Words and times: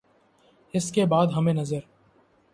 اس 0.73 0.91
کے 0.91 1.05
بعد 1.05 1.27
ہمیں 1.35 1.53
نظر 1.53 1.79